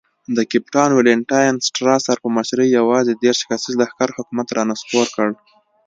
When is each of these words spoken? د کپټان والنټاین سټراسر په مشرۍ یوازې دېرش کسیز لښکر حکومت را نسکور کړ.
د 0.35 0.39
کپټان 0.51 0.89
والنټاین 0.93 1.55
سټراسر 1.67 2.15
په 2.23 2.29
مشرۍ 2.37 2.67
یوازې 2.79 3.13
دېرش 3.23 3.39
کسیز 3.49 3.73
لښکر 3.81 4.09
حکومت 4.17 4.47
را 4.55 4.63
نسکور 4.71 5.07
کړ. 5.15 5.27